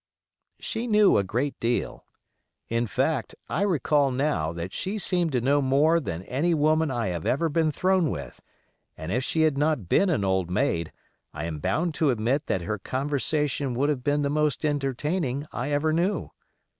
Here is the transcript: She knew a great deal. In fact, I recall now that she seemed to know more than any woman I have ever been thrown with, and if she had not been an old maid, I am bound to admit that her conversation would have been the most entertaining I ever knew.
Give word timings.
She 0.59 0.87
knew 0.87 1.15
a 1.15 1.23
great 1.23 1.59
deal. 1.59 2.05
In 2.69 2.87
fact, 2.87 3.35
I 3.47 3.61
recall 3.61 4.09
now 4.09 4.51
that 4.51 4.73
she 4.73 4.97
seemed 4.97 5.31
to 5.33 5.41
know 5.41 5.61
more 5.61 5.99
than 5.99 6.23
any 6.23 6.55
woman 6.55 6.89
I 6.89 7.09
have 7.09 7.27
ever 7.27 7.49
been 7.49 7.71
thrown 7.71 8.09
with, 8.09 8.41
and 8.97 9.11
if 9.11 9.23
she 9.23 9.41
had 9.41 9.59
not 9.59 9.87
been 9.89 10.09
an 10.09 10.25
old 10.25 10.49
maid, 10.49 10.91
I 11.35 11.43
am 11.45 11.59
bound 11.59 11.93
to 12.01 12.09
admit 12.09 12.47
that 12.47 12.63
her 12.63 12.79
conversation 12.79 13.75
would 13.75 13.89
have 13.89 14.03
been 14.03 14.23
the 14.23 14.31
most 14.31 14.65
entertaining 14.65 15.45
I 15.51 15.69
ever 15.69 15.93
knew. 15.93 16.31